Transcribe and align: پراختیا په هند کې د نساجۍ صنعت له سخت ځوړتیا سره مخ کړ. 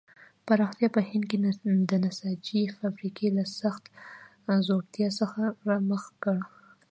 پراختیا 0.47 0.87
په 0.95 1.01
هند 1.09 1.23
کې 1.29 1.37
د 1.37 1.91
نساجۍ 2.03 2.61
صنعت 2.77 3.17
له 3.37 3.43
سخت 3.59 3.83
ځوړتیا 4.65 5.07
سره 5.19 5.75
مخ 5.89 6.03
کړ. 6.23 6.37